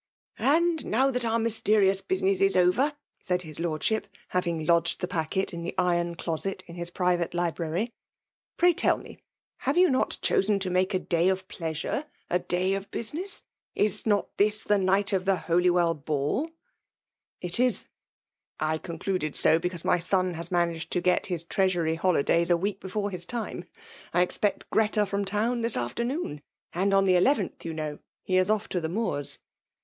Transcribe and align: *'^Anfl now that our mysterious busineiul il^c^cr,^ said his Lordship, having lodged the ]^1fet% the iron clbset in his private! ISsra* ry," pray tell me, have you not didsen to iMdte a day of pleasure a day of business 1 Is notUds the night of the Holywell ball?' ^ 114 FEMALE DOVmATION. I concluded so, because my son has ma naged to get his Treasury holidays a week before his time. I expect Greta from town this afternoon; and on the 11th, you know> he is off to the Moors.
*'^Anfl 0.39 0.83
now 0.83 1.11
that 1.11 1.23
our 1.23 1.37
mysterious 1.37 2.01
busineiul 2.01 2.71
il^c^cr,^ 2.73 2.95
said 3.21 3.43
his 3.43 3.59
Lordship, 3.59 4.07
having 4.29 4.65
lodged 4.65 4.99
the 4.99 5.07
]^1fet% 5.07 5.63
the 5.63 5.75
iron 5.77 6.15
clbset 6.15 6.63
in 6.65 6.73
his 6.73 6.89
private! 6.89 7.33
ISsra* 7.35 7.59
ry," 7.69 7.91
pray 8.57 8.73
tell 8.73 8.97
me, 8.97 9.19
have 9.57 9.77
you 9.77 9.91
not 9.91 10.17
didsen 10.23 10.59
to 10.59 10.71
iMdte 10.71 10.95
a 10.95 10.97
day 10.97 11.29
of 11.29 11.47
pleasure 11.47 12.07
a 12.31 12.39
day 12.39 12.73
of 12.73 12.89
business 12.89 13.43
1 13.75 13.85
Is 13.85 14.03
notUds 14.05 14.63
the 14.63 14.79
night 14.79 15.13
of 15.13 15.25
the 15.25 15.35
Holywell 15.35 15.93
ball?' 15.93 16.47
^ 16.49 16.51
114 17.41 17.51
FEMALE 17.53 17.69
DOVmATION. 17.77 17.87
I 18.59 18.77
concluded 18.79 19.35
so, 19.35 19.59
because 19.59 19.85
my 19.85 19.99
son 19.99 20.33
has 20.33 20.49
ma 20.49 20.65
naged 20.65 20.89
to 20.89 20.99
get 21.01 21.27
his 21.27 21.43
Treasury 21.43 21.93
holidays 21.93 22.49
a 22.49 22.57
week 22.57 22.79
before 22.79 23.11
his 23.11 23.25
time. 23.27 23.65
I 24.15 24.21
expect 24.23 24.67
Greta 24.71 25.05
from 25.05 25.25
town 25.25 25.61
this 25.61 25.77
afternoon; 25.77 26.41
and 26.73 26.91
on 26.91 27.05
the 27.05 27.13
11th, 27.13 27.63
you 27.65 27.75
know> 27.75 27.99
he 28.23 28.37
is 28.37 28.49
off 28.49 28.67
to 28.69 28.81
the 28.81 28.89
Moors. 28.89 29.37